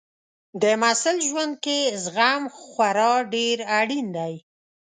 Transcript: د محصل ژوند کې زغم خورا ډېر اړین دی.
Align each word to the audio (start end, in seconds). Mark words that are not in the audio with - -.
د 0.61 0.63
محصل 0.81 1.15
ژوند 1.27 1.53
کې 1.63 1.79
زغم 2.03 2.43
خورا 2.59 3.13
ډېر 3.35 3.57
اړین 3.79 4.07
دی. 4.17 4.33